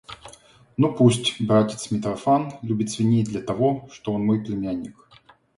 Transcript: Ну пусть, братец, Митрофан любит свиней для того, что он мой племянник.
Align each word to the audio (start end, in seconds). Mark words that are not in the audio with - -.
Ну 0.77 0.91
пусть, 0.95 1.39
братец, 1.39 1.91
Митрофан 1.91 2.53
любит 2.63 2.89
свиней 2.89 3.23
для 3.23 3.39
того, 3.39 3.87
что 3.91 4.13
он 4.13 4.25
мой 4.25 4.43
племянник. 4.43 4.95